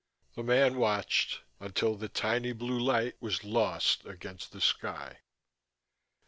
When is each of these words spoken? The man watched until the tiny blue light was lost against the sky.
The 0.33 0.41
man 0.41 0.77
watched 0.77 1.41
until 1.59 1.93
the 1.95 2.09
tiny 2.09 2.53
blue 2.53 2.79
light 2.79 3.21
was 3.21 3.43
lost 3.43 4.03
against 4.03 4.51
the 4.51 4.59
sky. 4.59 5.19